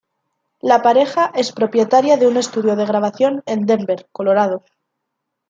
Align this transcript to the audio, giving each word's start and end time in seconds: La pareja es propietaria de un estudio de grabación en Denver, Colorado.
La 0.61 0.81
pareja 0.81 1.29
es 1.35 1.51
propietaria 1.51 2.17
de 2.17 2.25
un 2.25 2.35
estudio 2.37 2.75
de 2.75 2.87
grabación 2.87 3.43
en 3.45 3.67
Denver, 3.67 4.07
Colorado. 4.11 4.63